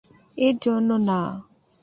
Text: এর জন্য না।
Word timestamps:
এর 0.37 0.55
জন্য 0.61 0.89
না। 1.07 1.19